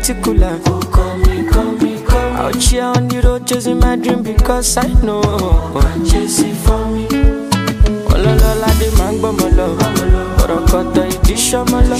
particular. 0.00 0.58
Call 0.60 1.18
me, 1.18 1.48
call 1.50 1.89
Out 2.40 2.56
here 2.56 2.84
on 2.84 3.08
the 3.08 3.20
road 3.22 3.46
chasing 3.46 3.78
my 3.80 3.96
dream 3.96 4.22
because 4.22 4.76
I 4.76 4.88
know. 5.04 5.20
Chasing 6.08 6.54
for 6.64 6.80
me. 6.86 7.06
ọlọ́lọ́lá 8.14 8.68
dé 8.80 8.86
máa 8.98 9.10
ń 9.12 9.14
gbọ́mọ 9.20 9.46
lọ. 9.58 9.66
Ọ̀rọ̀ 10.42 10.60
kọ̀tọ̀ 10.70 11.04
ìdí 11.14 11.34
ṣọmọ 11.46 11.78
lọ. 11.90 11.96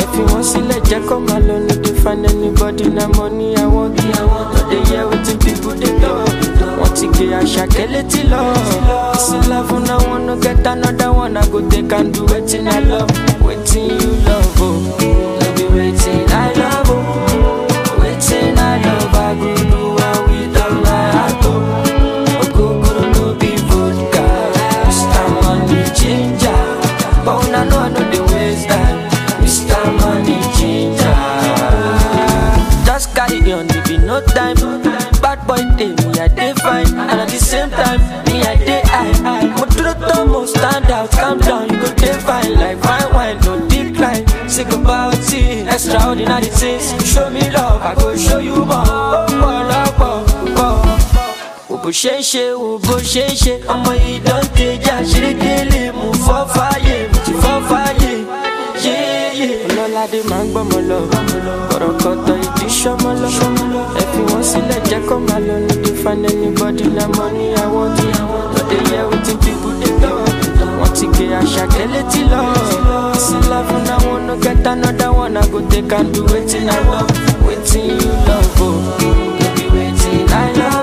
Ẹ 0.00 0.04
fi 0.12 0.20
wọ́n 0.28 0.44
sílẹ̀ 0.50 0.80
jẹ́ 0.88 1.00
kó 1.08 1.16
máa 1.26 1.40
lọ. 1.48 1.54
No 1.66 1.74
dey 1.84 1.94
find 2.02 2.24
anybody 2.30 2.86
na 2.96 3.04
money 3.16 3.56
I 3.56 3.64
want 3.74 3.96
no 4.54 4.60
dey 4.70 4.82
hear 4.88 5.04
wetin 5.10 5.36
people 5.44 5.74
dey 5.80 5.92
talk 6.00 6.28
wọ́n 6.78 6.92
ti 6.96 7.06
gbé 7.14 7.24
àṣàkẹ́ 7.40 7.86
létí 7.94 8.20
lọ. 8.32 8.40
Love 9.50 9.76
na 9.88 9.96
one 10.12 10.26
no 10.26 10.34
get 10.36 10.66
another 10.66 11.10
one. 11.12 11.36
I 11.36 11.46
go 11.52 11.58
take 11.70 11.92
and 11.96 12.12
do 12.14 12.20
wetin 12.30 12.68
I 12.68 12.78
love. 12.90 13.10
Wetin 13.46 13.88
you 14.00 14.12
love 14.26 14.62
o 14.66 14.70
same 37.52 37.70
time, 37.70 38.00
me 38.24 38.40
I 38.40 38.56
dey 38.56 38.80
high. 38.92 39.12
high. 39.26 39.46
Motoro 39.56 39.92
tomo 40.08 40.46
stand 40.46 40.90
out, 40.90 41.10
calm 41.10 41.38
down, 41.38 41.68
you 41.68 41.76
go 41.82 41.92
dey 42.02 42.16
fine 42.26 42.54
like 42.62 42.78
fine 42.80 43.08
wine, 43.12 43.38
no 43.44 43.52
decline. 43.68 44.24
Sick 44.48 44.72
about 44.72 45.12
it, 45.32 45.68
extraordinary 45.68 46.46
things. 46.46 46.86
Show 47.12 47.28
me 47.28 47.44
love, 47.50 47.82
I 47.82 47.94
go 47.94 48.16
show 48.16 48.38
you 48.38 48.56
more. 48.56 48.88
Oh, 48.88 49.26
oh, 50.00 50.24
oh 50.56 50.78
wo 51.68 51.76
bó 51.82 51.90
ṣe 51.90 52.14
ń 52.18 52.22
ṣe 52.30 52.44
wo 52.62 52.78
bó 52.86 52.96
ṣe 53.12 53.24
ń 53.28 53.34
ṣe 53.42 53.54
ọmọ 53.72 53.92
yìí 54.04 54.16
dọ́ńté 54.26 54.66
jà 54.84 54.96
ṣerékélé 55.10 55.82
mú 55.98 56.08
fọ́ 56.24 56.40
fàyè 56.54 56.96
mú 57.10 57.18
ti 57.24 57.32
fọ́ 57.42 57.56
yéyé. 58.02 58.51
Ọlọ́ládé 59.66 60.18
máa 60.30 60.42
ń 60.42 60.46
gbọ́mọ 60.52 60.78
lọ. 60.90 60.98
Ọ̀rọ̀ 61.74 61.92
kọ̀tọ̀ 62.02 62.36
ìdí 62.46 62.66
ṣọmọ 62.80 63.10
lọ. 63.20 63.28
Ẹ 64.00 64.02
fi 64.10 64.20
wọ́n 64.28 64.42
sílẹ̀ 64.50 64.80
jẹ́ 64.88 65.00
kó 65.08 65.14
máa 65.28 65.40
lọ. 65.46 65.54
No 65.66 65.74
dey 65.82 65.94
find 66.02 66.24
anybody 66.30 66.84
na 66.96 67.04
money 67.16 67.54
I 67.62 67.66
want. 67.74 67.98
No 68.54 68.60
dey 68.70 68.80
hear 68.88 69.04
wetin 69.10 69.36
people 69.44 69.74
dey 69.80 69.92
talk 70.02 70.18
wọ́n 70.80 70.90
ti 70.96 71.06
gbé 71.14 71.24
àṣàkẹ́ 71.40 71.86
létí 71.92 72.20
lọ. 72.32 72.40
Sí 73.24 73.36
love 73.50 73.74
na 73.86 73.94
one 74.10 74.26
no 74.26 74.34
get 74.44 74.66
another 74.66 75.10
one. 75.12 75.36
I 75.36 75.46
go 75.50 75.58
take 75.70 75.92
and 75.92 76.08
do 76.14 76.20
wetin 76.32 76.68
I 76.68 76.78
love 76.90 77.12
wetin 77.46 77.86
you 78.02 78.12
love 78.26 78.60
o 78.66 78.68
no 79.40 79.46
be 79.56 79.64
wetin 79.74 80.20
I 80.30 80.46
love 80.60 80.81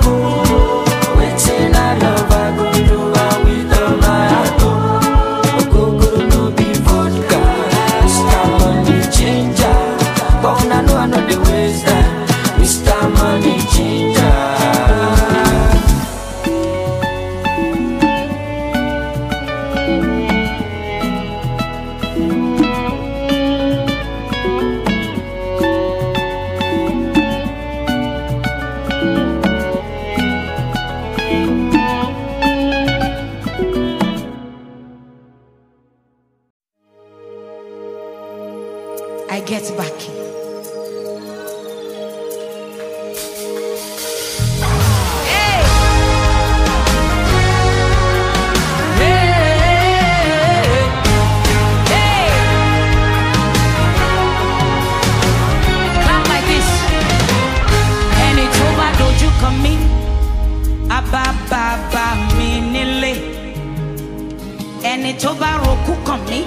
Ẹni 64.92 65.12
tó 65.22 65.34
bá 65.42 65.52
rokú 65.66 65.94
kàn 66.08 66.20
mí 66.30 66.40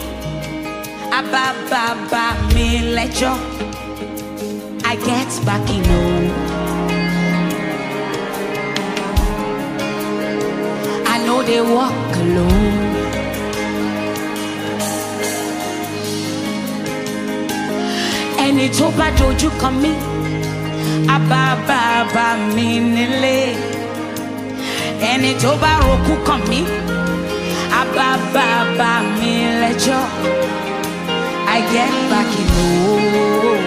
abababa 1.19 2.25
mi 2.55 2.67
lẹ́jọ́ 2.97 3.35
I 4.93 4.97
get 5.07 5.31
back 5.47 5.67
in 5.77 5.85
o. 5.99 6.03
I 11.15 11.17
know 11.25 11.41
they 11.49 11.63
walk 11.75 12.11
alone. 12.23 12.79
Ẹni 18.39 18.69
tó 18.81 18.91
bá 18.99 19.11
dojú 19.21 19.49
kan 19.61 19.83
mí, 19.83 19.89
abababa 21.09 22.37
mi 22.55 22.81
nílé. 22.95 23.55
Ẹni 25.01 25.33
tó 25.43 25.57
bá 25.63 25.81
rokú 25.81 26.15
kàn 26.27 26.41
mí, 26.51 26.61
abababa 27.93 28.93
mi 29.19 29.33
lẹ́jọ́. 29.61 30.03
I 31.57 31.59
get 31.75 31.93
back 32.11 32.31
in 32.43 32.49
oh. 32.65 33.59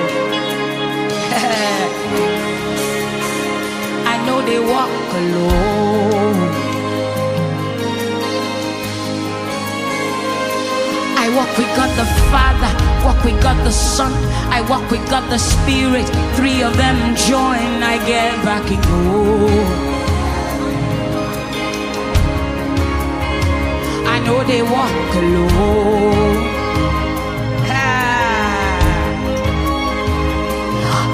I 4.13 4.15
know 4.25 4.39
they 4.49 4.59
walk 4.73 4.93
alone. 5.19 6.39
I 11.23 11.25
walk 11.37 11.51
with 11.59 11.71
God 11.77 11.91
the 11.99 12.05
Father, 12.31 12.71
walk 13.05 13.19
with 13.25 13.37
God 13.45 13.57
the 13.65 13.71
Son, 13.71 14.13
I 14.57 14.59
walk 14.71 14.85
with 14.91 15.05
God 15.11 15.25
the 15.29 15.37
Spirit. 15.37 16.07
Three 16.37 16.59
of 16.67 16.73
them 16.77 16.97
join, 17.29 17.83
I 17.93 17.95
get 18.11 18.33
backing 18.45 18.81
oh. 18.85 19.94
Know 24.25 24.43
they 24.43 24.61
walk 24.63 25.15
alone. 25.21 26.37
Ah. 27.69 29.05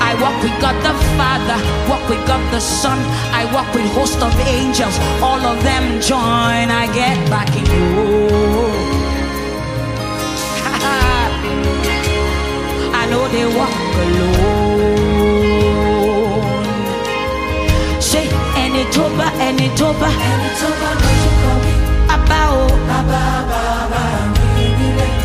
I 0.10 0.12
walk 0.22 0.38
with 0.44 0.56
God 0.64 0.78
the 0.86 0.94
Father, 1.18 1.60
walk 1.90 2.04
with 2.10 2.24
God 2.26 2.44
the 2.54 2.60
Son, 2.60 3.00
I 3.34 3.44
walk 3.54 3.70
with 3.76 3.88
host 3.98 4.20
of 4.22 4.34
angels, 4.40 4.98
all 5.22 5.42
of 5.52 5.62
them 5.64 6.00
join, 6.02 6.72
I 6.84 6.86
get 6.94 7.18
back 7.30 7.50
in 7.60 7.66
you. 7.76 7.92
I 13.00 13.04
know 13.12 13.24
they 13.36 13.46
walk 13.60 13.78
alone. 14.06 14.52
Say, 18.02 18.26
any 18.56 18.84
toba, 18.96 19.28
any 22.12 22.24
toba, 22.24 23.24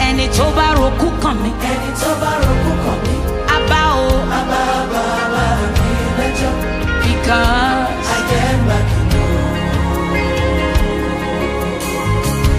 any 0.00 0.26
toba, 0.26 0.26
Abba 0.26 0.26
o, 0.26 0.26
ẹni 0.26 0.26
tó 0.38 0.44
bá 0.56 0.66
rokú 0.74 1.08
kàn 1.22 1.36
mí. 1.42 1.50
ẹni 1.62 1.90
tó 2.00 2.08
bá 2.20 2.30
rokú 2.46 2.70
kàn 2.84 2.98
mí. 3.04 3.14
abá 3.56 3.82
o. 3.90 4.08
abá 4.30 4.62
bàbá 4.92 5.46
mi 5.74 5.90
because. 7.02 8.06
I 8.08 8.18
get 8.30 8.56
back 8.68 8.86
in 8.96 9.06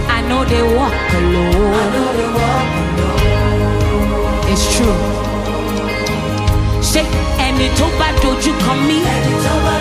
I 0.10 0.22
know 0.30 0.42
they 0.46 0.64
walk 0.76 0.96
alone. 1.20 1.74
I 1.74 1.86
know 1.94 2.08
they 2.18 2.30
walk 2.38 2.70
alone. 2.84 4.52
It's 4.52 4.66
true. 4.76 4.98
Say 6.82 7.06
ẹni 7.38 7.68
tó 7.80 7.86
bá 8.00 8.12
dojú 8.24 8.52
kàn 8.68 8.88
mí. 8.88 8.98
ẹni 9.06 9.34
tó 9.46 9.54
bá 9.66 9.77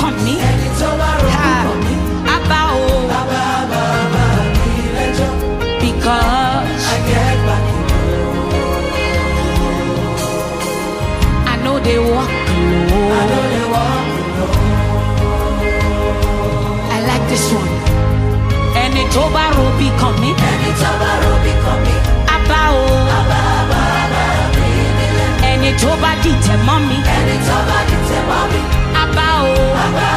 company. 0.00 0.36
Ha, 1.36 1.54
àbá 2.36 2.60
o. 2.74 2.84
Because 5.80 6.84
I 11.46 11.56
know 11.62 11.78
they 11.80 11.98
walk 11.98 12.30
alone. 12.50 13.52
I 16.94 16.98
like 17.10 17.24
this 17.30 17.46
one. 17.52 17.72
Ẹni 18.82 19.04
tó 19.14 19.22
bá 19.34 19.44
ro 19.56 19.64
bí 19.78 19.88
kan 20.00 20.12
mi. 20.20 20.30
Ẹni 20.50 20.70
tó 20.82 20.90
bá 21.00 21.12
ro 21.22 21.32
Ẹni 25.50 25.72
tó 25.82 25.90
bá 26.02 26.10
dìtẹ̀ 26.24 26.56
mọ́ 26.66 26.78
mi. 26.88 26.96
Ẹni 27.16 27.36
tó 27.48 27.56
bá 27.68 27.78
dìtẹ̀ 27.90 28.20
mọ́ 28.30 28.42
mi. 28.52 28.87
Whoa. 29.48 30.07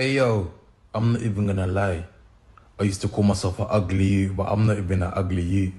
Hey 0.00 0.12
yo, 0.12 0.50
I'm 0.94 1.12
not 1.12 1.20
even 1.20 1.46
gonna 1.46 1.66
lie. 1.66 2.06
I 2.80 2.84
used 2.84 3.02
to 3.02 3.08
call 3.08 3.22
myself 3.22 3.58
an 3.58 3.66
ugly 3.68 4.06
you, 4.06 4.32
but 4.32 4.44
I'm 4.44 4.66
not 4.66 4.78
even 4.78 5.02
an 5.02 5.12
ugly 5.14 5.42
you. 5.42 5.72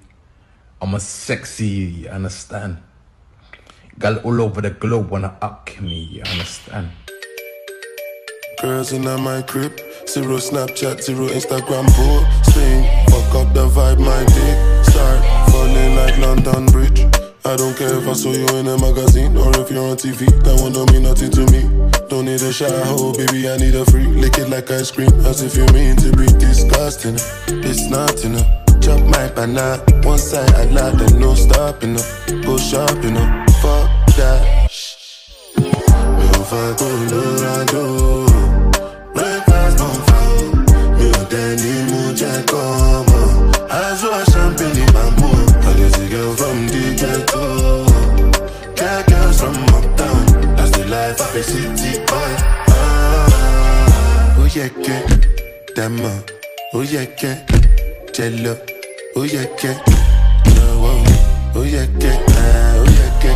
I'm 0.80 0.94
a 0.94 1.00
sexy 1.00 1.66
you, 1.66 1.88
you 1.88 2.08
understand? 2.08 2.78
Gal 3.98 4.18
all 4.18 4.40
over 4.42 4.62
the 4.62 4.70
globe 4.70 5.10
wanna 5.10 5.36
up 5.42 5.72
me, 5.82 6.02
you 6.02 6.22
understand? 6.22 6.92
Girls 8.62 8.92
in 8.94 9.06
my 9.06 9.42
crib, 9.42 9.82
zero 10.08 10.38
Snapchat, 10.38 11.02
zero 11.02 11.26
Instagram 11.26 11.90
posting. 11.90 12.86
Fuck 13.10 13.34
up 13.34 13.54
the 13.56 13.66
vibe, 13.74 14.06
my 14.06 14.24
dick 14.26 14.86
start 14.86 15.50
falling 15.50 15.96
like 15.96 16.18
London 16.20 16.68
Bridge. 16.68 17.21
I 17.44 17.56
don't 17.56 17.76
care 17.76 17.98
if 17.98 18.08
I 18.08 18.14
saw 18.14 18.32
you 18.32 18.46
in 18.60 18.68
a 18.68 18.78
magazine 18.78 19.36
or 19.36 19.50
if 19.60 19.72
you're 19.72 19.84
on 19.90 19.98
TV. 19.98 20.30
That 20.44 20.62
one 20.62 20.74
don't 20.74 20.92
mean 20.92 21.04
nothing 21.04 21.32
to 21.32 21.42
me. 21.52 21.62
Don't 22.08 22.26
need 22.26 22.42
a 22.42 22.54
shower, 22.54 22.70
oh 22.94 23.14
baby. 23.14 23.50
I 23.50 23.58
need 23.58 23.74
a 23.74 23.84
free. 23.86 24.06
Lick 24.06 24.38
it 24.38 24.50
like 24.50 24.70
ice 24.70 24.92
cream, 24.92 25.10
as 25.26 25.42
if 25.42 25.56
you 25.58 25.66
mean 25.74 25.96
to 25.98 26.12
be 26.16 26.28
disgusting. 26.38 27.16
It's 27.66 27.90
not 27.90 28.24
enough. 28.24 28.46
Chop 28.82 29.02
my 29.10 29.28
banana, 29.34 29.82
one 30.04 30.20
side 30.20 30.54
I 30.54 30.66
lie, 30.66 30.92
then 30.92 31.20
no 31.20 31.34
stopping 31.34 31.98
up. 31.98 32.06
Push 32.46 32.74
up, 32.74 32.94
you 33.04 33.12
know. 33.12 33.28
Fuck 33.62 33.90
that. 34.18 34.70
Mi 35.58 36.28
ò 36.38 36.44
fa 36.46 36.74
Colorado. 36.78 38.26
Breakfast 39.14 39.78
don't 39.78 40.02
fall. 40.08 40.46
Mi 40.98 41.10
ò 41.10 41.22
dẹ̀ 41.30 41.56
ní 41.58 43.11
the 51.42 51.48
city 51.48 51.98
boy. 52.06 52.34
Ó 54.42 54.46
yẹ 54.56 54.68
kẹ́ 54.86 55.00
dẹ́mọ̀. 55.76 56.16
Ó 56.74 56.80
yẹ 56.94 57.04
kẹ́ 57.20 57.34
jẹ 58.16 58.26
lọ. 58.44 58.54
Ó 59.20 59.22
yẹ 59.34 59.44
kẹ́ 59.60 59.74
lọ́wọ́. 60.56 60.96
Ó 61.60 61.62
yẹ 61.76 61.84
kẹ́ 62.02 62.16
ah, 62.38 62.82
ó 62.82 62.86
yẹ 63.00 63.08
kẹ́ 63.22 63.34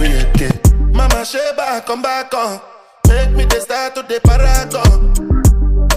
ó 0.00 0.02
yẹ 0.14 0.22
kẹ́. 0.38 0.50
Mama 0.96 1.20
ṣe 1.30 1.42
back 1.56 1.90
on 1.90 2.02
back 2.02 2.34
on. 2.34 2.60
Make 3.08 3.30
me 3.36 3.44
dey 3.46 3.60
start 3.60 3.94
to 3.94 4.02
dey 4.02 4.20
paragon. 4.20 4.98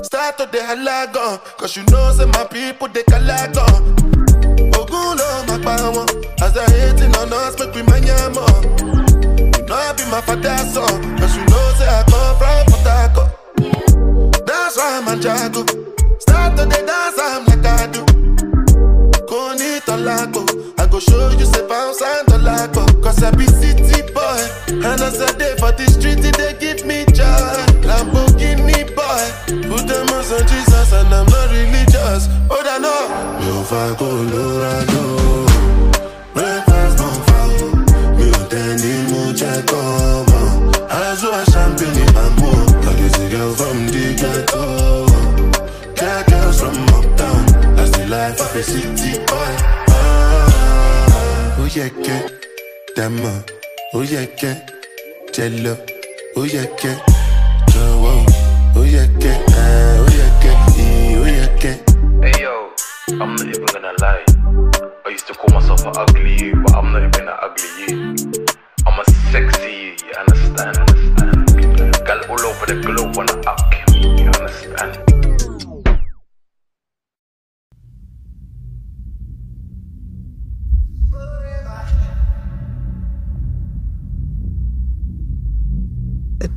Start 0.04 0.38
to 0.38 0.46
dey 0.54 0.62
halagon. 0.70 1.40
Cause 1.58 1.76
you 1.76 1.84
know 1.92 2.12
say 2.18 2.26
my 2.26 2.44
people 2.46 2.88
dey 2.88 3.04
calagon. 3.04 3.82
Ogun 4.80 5.18
ló 5.20 5.28
ma 5.48 5.56
pa 5.66 5.74
wọn. 5.96 6.08
As 6.44 6.54
they 6.54 6.66
hating 6.80 7.16
on 7.18 7.34
us, 7.34 7.58
make 7.60 7.74
we 7.76 7.82
mind 7.84 8.06
yam 8.06 8.38
up. 8.38 9.11
Know 9.72 9.78
I 9.78 9.94
be 9.94 10.04
my 10.12 10.20
father's 10.20 10.74
son. 10.74 11.18
Cause 11.18 11.38
you 11.38 11.46
know 11.46 11.72
say 11.80 11.88
I 11.88 12.04
come 12.04 12.36
from 12.36 12.68
Harcourt. 12.84 14.46
That's 14.46 14.76
why 14.76 15.00
I'm 15.00 15.08
a 15.08 15.16
jago. 15.16 15.64
Start 16.20 16.58
to 16.58 16.66
dey 16.66 16.86
dance, 16.86 17.18
I'm 17.18 17.46
like 17.46 17.66
I 17.66 17.88
do. 17.88 18.04
Go. 19.32 20.46
I 20.78 20.88
go 20.92 21.00
show 21.00 21.30
you 21.40 21.41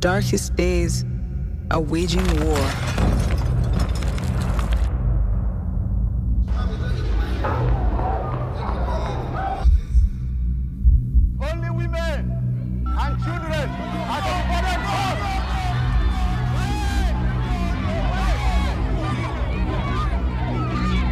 darkest 0.05 0.55
days 0.55 1.03
are 1.71 1.81
waging 1.81 2.23
war. 2.45 2.59
Only 11.41 11.71
women 11.71 12.21
and 12.85 13.23
children 13.23 13.67
are 14.13 14.21
considered 14.29 14.83
us. 14.93 15.19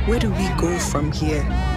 Where 0.07 0.19
do 0.19 0.29
we 0.29 0.47
go 0.59 0.77
from 0.77 1.11
here? 1.11 1.72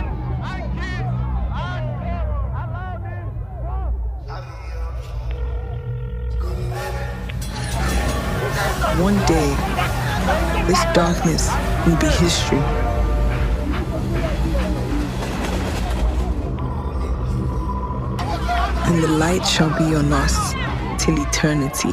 Darkness 10.97 11.51
will 11.87 11.97
be 11.99 12.07
history. 12.07 12.57
And 18.87 19.03
the 19.03 19.09
light 19.09 19.47
shall 19.47 19.69
be 19.77 19.95
on 19.95 20.11
us 20.11 20.55
till 20.97 21.21
eternity. 21.21 21.93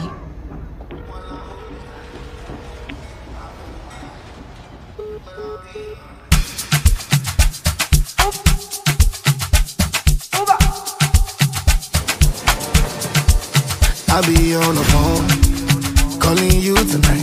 I'll 14.08 14.24
be 14.24 14.56
on 14.56 14.76
the 14.76 14.86
phone, 14.94 16.20
calling 16.22 16.62
you 16.62 16.76
tonight. 16.86 17.23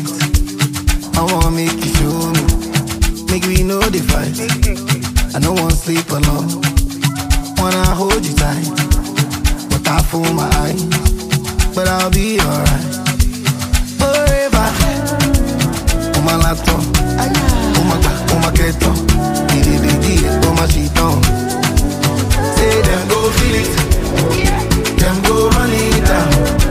We 3.50 3.64
know 3.64 3.80
the 3.80 3.98
fight. 4.10 4.36
I 5.34 5.40
don't 5.40 5.58
wanna 5.58 5.74
sleep 5.74 6.08
alone, 6.10 6.62
wanna 7.58 7.84
hold 8.00 8.22
you 8.24 8.34
tight. 8.34 8.66
But 9.70 9.82
I 9.88 9.98
fool 10.08 10.32
my 10.40 10.48
eyes, 10.62 10.82
but 11.74 11.88
I'll 11.88 12.10
be 12.10 12.38
alright. 12.38 12.86
Forever, 13.98 14.66
on 16.16 16.22
my 16.24 16.36
laptop, 16.44 16.84
on 17.22 17.30
oh, 17.78 17.84
my 17.90 17.98
back, 18.04 18.18
on 18.30 18.38
oh, 18.38 18.44
my 18.44 18.50
keto, 18.58 18.92
it, 19.58 20.46
on 20.46 20.54
my 20.54 20.66
sheet. 20.72 20.94
Say 22.56 22.74
them 22.86 23.02
go 23.08 23.20
feel 23.36 23.56
it, 23.62 23.70
them 25.00 25.16
go 25.22 25.48
run 25.48 25.70
it 25.72 26.04
down. 26.06 26.69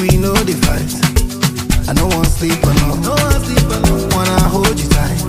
we 0.00 0.16
know 0.16 0.34
the 0.34 0.54
vibes. 0.64 0.96
I 1.88 1.92
no 1.92 2.06
one 2.06 2.24
sleep 2.26 2.62
alone. 2.62 3.02
No 3.02 3.12
one 3.12 3.40
sleep 3.44 3.66
alone. 3.76 4.08
Wanna 4.10 4.40
hold 4.48 4.78
you 4.78 4.88
tight. 4.88 5.20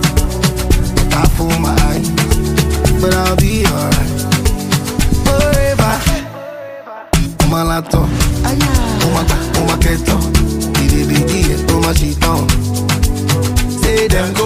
I 1.12 1.26
fool 1.36 1.56
my 1.58 1.74
eyes, 1.90 2.08
but 3.00 3.14
I'll 3.14 3.36
be 3.36 3.64
alright. 3.66 4.12
Forever. 5.26 5.92
Omalato, 7.44 8.02
omata, 9.04 9.36
omaketo, 9.60 10.16
bidi 10.74 11.04
bidi, 11.08 11.40
omashito. 11.74 12.34
Say 13.82 14.08
them 14.08 14.32
go. 14.34 14.45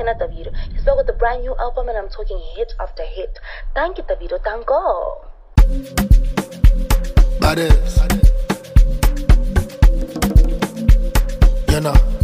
Diana 0.00 0.18
Davido. 0.18 0.50
He's 0.72 0.82
back 0.82 0.96
with 0.96 1.08
a 1.10 1.12
brand 1.12 1.42
new 1.42 1.54
album, 1.58 1.88
and 1.88 1.98
I'm 1.98 2.08
talking 2.08 2.40
hit 2.56 2.72
after 2.80 3.02
hit. 3.02 3.38
Thank 3.74 3.98
you, 3.98 4.04
Davido. 4.04 4.42
Thank 4.42 4.66
God. 4.66 5.26
Badass. 7.40 8.00
You 11.70 11.80
know. 11.80 12.19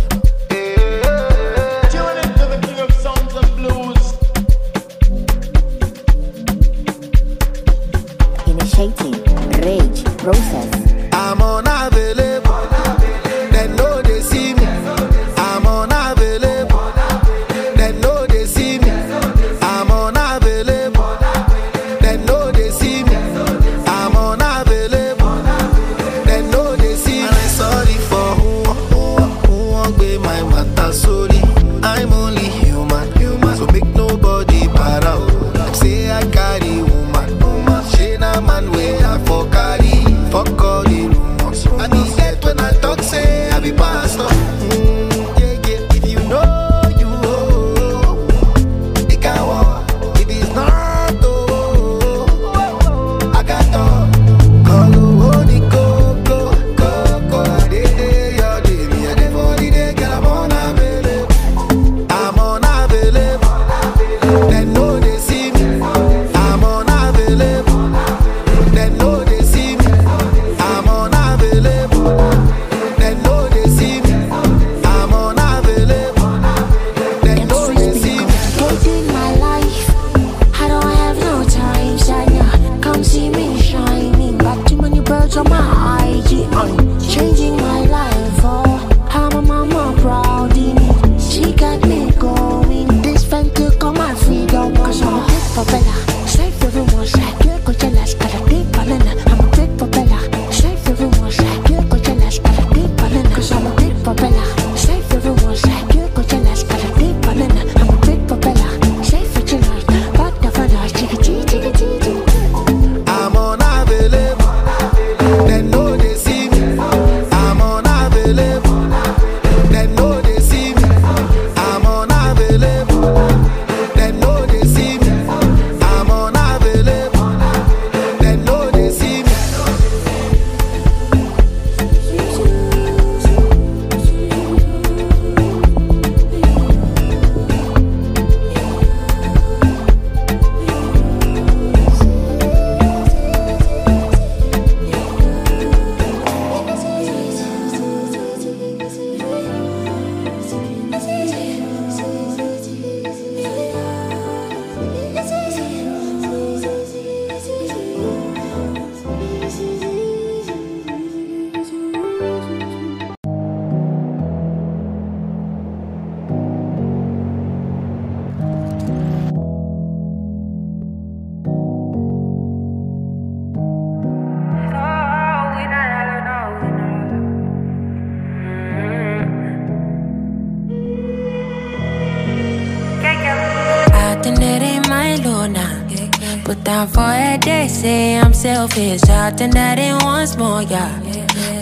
Selfish. 188.47 189.03
I 189.11 189.33
think 189.33 189.55
that 189.55 189.77
it 189.77 189.95
wants 190.05 190.37
more, 190.37 190.63
yeah. 190.63 190.93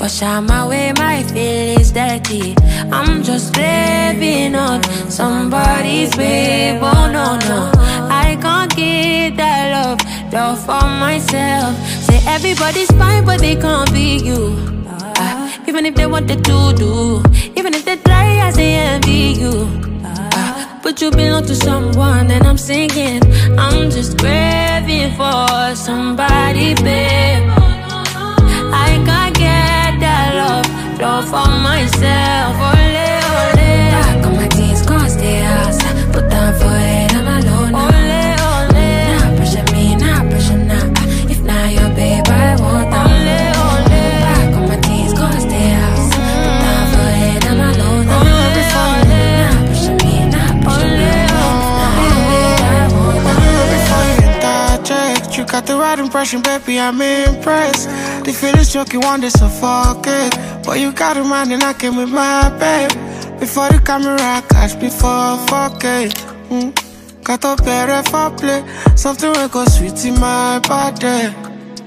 Wash 0.01 0.21
out 0.21 0.43
my 0.43 0.69
way, 0.69 0.93
my 1.05 1.23
feelings 1.33 1.91
dirty. 1.93 2.55
I'm 2.99 3.23
just 3.23 3.57
living 3.57 4.55
on 4.55 4.83
somebody's 5.09 6.13
wave. 6.19 6.83
Oh 6.93 7.05
no, 7.17 7.27
no. 7.49 7.61
I 8.25 8.37
can't 8.45 8.71
get 8.77 9.37
that 9.41 9.65
love, 9.75 10.01
love 10.37 10.59
for 10.69 10.87
myself. 11.05 11.73
Say 12.07 12.21
everybody's 12.37 12.91
fine, 13.01 13.25
but 13.25 13.41
they 13.41 13.57
can't 13.57 13.91
be 13.97 14.09
you. 14.29 14.43
Ah, 14.87 15.67
even 15.67 15.87
if 15.87 15.95
they 15.95 16.07
wanted 16.07 16.45
to 16.51 16.59
do, 16.85 16.93
even 17.59 17.73
if 17.73 17.83
they 17.87 17.97
try, 17.97 18.29
I 18.47 18.51
say 18.51 18.71
envy 18.75 19.41
you. 19.41 19.94
But 20.85 21.01
you 21.01 21.11
belong 21.11 21.47
to 21.47 21.55
someone, 21.55 22.31
and 22.31 22.47
I'm 22.47 22.59
singing. 22.59 23.23
I'm 23.59 23.91
just 23.91 24.19
craving 24.19 25.13
for 25.17 25.75
somebody, 25.75 26.75
babe. 26.75 27.49
I 28.87 29.03
can't 29.07 29.35
get 29.35 29.99
that 30.01 30.35
love, 30.37 31.01
love 31.01 31.25
for 31.25 31.49
myself. 31.63 32.74
Got 55.65 55.73
the 55.73 55.81
right 55.81 55.99
impression, 55.99 56.43
baby, 56.43 56.79
I'm 56.79 57.01
impressed. 57.01 57.89
The 58.25 58.33
feelings 58.33 58.73
choke 58.73 58.93
you 58.93 59.01
want 59.01 59.25
fuck 59.25 60.05
it. 60.07 60.65
But 60.65 60.81
you 60.81 60.93
got 60.93 61.17
a 61.17 61.25
mind 61.25 61.53
and 61.53 61.63
I 61.63 61.73
came 61.73 61.97
with 61.97 62.11
my 62.11 62.51
babe. 62.59 62.91
Before 63.41 63.69
the 63.69 63.81
camera 63.85 64.43
catch 64.49 64.79
before 64.79 65.39
fuck 65.49 65.83
it. 65.85 66.15
Mm. 66.51 67.25
Got 67.25 67.45
up 67.45 67.65
better 67.65 68.03
for 68.11 68.31
play. 68.37 68.65
Something 68.97 69.31
will 69.31 69.49
go 69.49 69.65
sweet 69.65 70.05
in 70.05 70.21
my 70.21 70.61
body. 70.61 71.33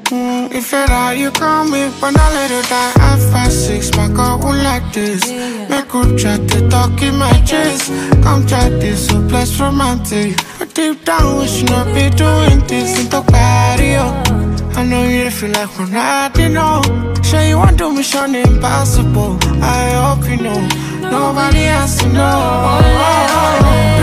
Mm, 0.10 0.54
if 0.54 0.74
it 0.74 0.90
out, 0.90 1.18
you 1.18 1.30
call 1.32 1.66
me, 1.66 1.92
but 2.00 2.12
not 2.12 2.32
let 2.34 2.50
it 2.50 2.70
die. 2.70 2.94
Half 2.96 3.20
past 3.32 3.68
six, 3.68 3.92
my 3.98 4.08
girl 4.08 4.40
won't 4.42 4.64
like 4.64 4.94
this. 4.94 5.30
Make 5.70 5.90
group 5.90 6.18
chat, 6.18 6.48
they 6.48 6.68
talk 6.70 7.02
in 7.02 7.18
my 7.18 7.34
chest. 7.42 7.92
Come 8.24 8.48
chat 8.48 8.72
this, 8.80 9.08
so 9.08 9.22
bless 9.28 9.60
romantic. 9.60 10.38
Deep 10.78 11.04
down, 11.06 11.40
we 11.40 11.48
should 11.48 11.72
not 11.72 11.88
be 11.88 12.08
doing 12.12 12.60
this 12.68 13.00
in 13.02 13.10
the 13.10 13.24
patio. 13.32 14.14
I 14.80 14.86
know 14.86 15.08
you 15.08 15.32
feel 15.32 15.50
like 15.50 15.76
we're 15.80 15.88
not, 15.88 16.38
you 16.38 16.50
know. 16.50 16.84
Sure, 17.24 17.42
you 17.42 17.58
want 17.58 17.80
to 17.80 17.92
mission 17.92 18.36
impossible. 18.36 19.40
I 19.60 19.90
hope 19.98 20.30
you 20.30 20.38
know. 20.38 20.62
Nobody 21.02 21.64
has 21.64 21.98
to 21.98 22.08
know. 22.10 22.78
Back 22.78 23.32
on 23.32 23.62
my 23.64 23.97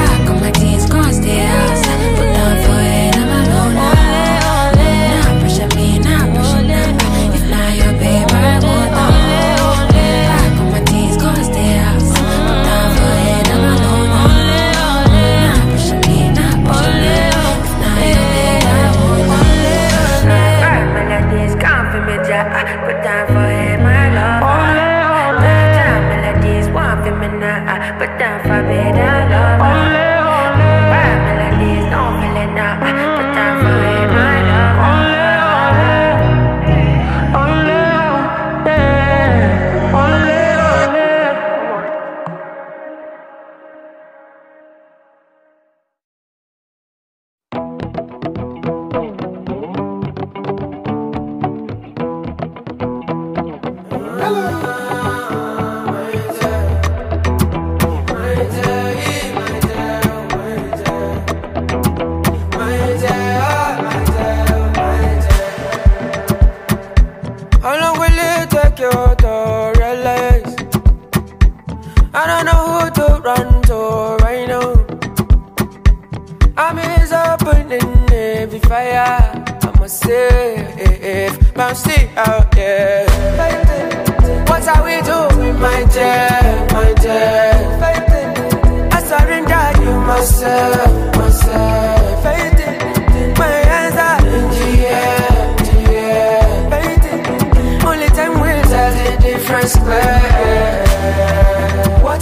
What 99.64 99.72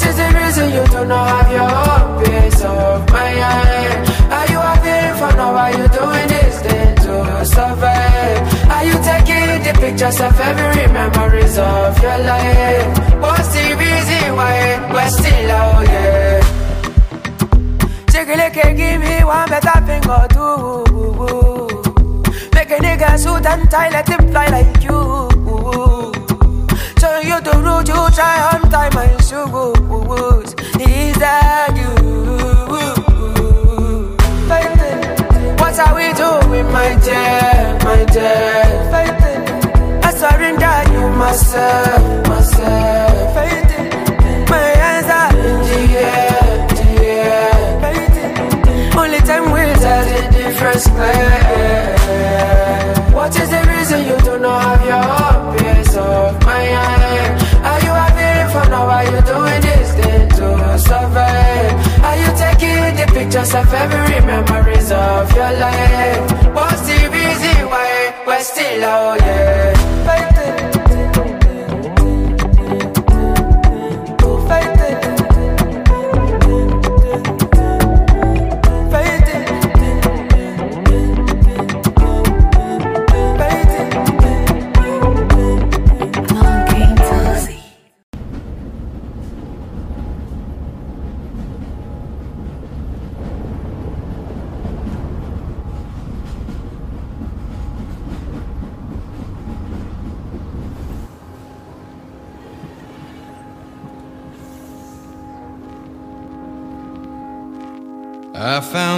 is 0.07 0.14
the 0.16 0.28
reason 0.38 0.70
you 0.70 0.87
do 0.87 1.05
not 1.05 1.26
have 1.26 1.50
your 1.50 1.70
own 1.90 2.22
peace 2.22 2.62
of 2.62 3.11
mind? 3.11 4.07
Are 4.31 4.46
you 4.46 4.61
appearing 4.62 5.16
for 5.18 5.33
now? 5.37 5.50
Are 5.57 5.72
you 5.72 5.88
doing 5.88 6.28
this 6.28 6.62
thing 6.62 6.94
to 7.02 7.44
survive? 7.44 8.70
Are 8.70 8.85
you 8.85 8.94
taking 9.02 9.62
the 9.66 9.72
pictures 9.81 10.20
of 10.20 10.38
every 10.38 10.87
memories 10.92 11.59
of 11.59 12.00
your 12.00 12.18
life? 12.18 12.98
What's 13.20 13.48
the 13.55 13.74
reason 13.74 14.37
why 14.37 14.78
we're 14.92 15.11
still 15.11 15.50
out 15.50 15.88
here? 15.88 16.40
Jiggly 18.07 18.52
can 18.55 18.76
give 18.76 19.00
me 19.00 19.24
one 19.24 19.48
better 19.48 19.81
thing 19.85 20.09
or 20.09 20.28
two. 20.31 20.85
Make 22.55 22.70
a 22.70 22.76
nigga 22.76 23.18
suit 23.18 23.44
and 23.46 23.68
tie, 23.68 23.90
let 23.90 24.09
him 24.09 24.31
fly 24.31 24.46
like 24.46 24.81
the 27.44 27.52
road, 27.62 27.88
you 27.88 28.11
try 28.14 28.40
on 28.52 28.62
time 28.70 28.92
my 28.94 29.09
shoes. 29.18 30.55
Is 30.81 31.16
that 31.18 31.76
you? 31.76 31.92
What 35.59 35.78
are 35.78 35.94
we 35.94 36.12
doing, 36.12 36.68
my 36.72 36.90
dear, 37.00 37.78
my 37.85 38.05
dear? 38.12 38.64
I 40.05 40.11
surrender 40.12 40.83
you 40.92 41.05
myself, 41.16 42.28
myself. 42.28 43.35
My 44.50 44.66
hands 44.83 45.09
are 45.18 45.33
in 45.37 45.59
the 45.68 45.81
air, 45.98 46.66
the 46.68 46.87
air. 47.07 47.52
Only 48.98 49.20
time 49.20 49.46
will 49.50 49.74
tell 49.76 50.05
the 50.05 50.20
difference. 50.37 50.87
What 53.14 53.35
is 53.37 53.48
the 53.48 53.62
reason 53.68 54.00
you 54.07 54.16
do 54.24 54.38
not 54.38 54.62
have 54.62 54.85
your 54.85 55.31
of 63.50 63.74
every 63.74 64.24
memories 64.24 64.92
of 64.92 65.35
your 65.35 65.52
life? 65.59 66.55
What's 66.55 66.83
the 66.83 67.11
reason 67.11 67.66
why 67.68 68.14
we're 68.24 68.40
still 68.40 68.85
out 68.85 69.20
here? 69.20 70.31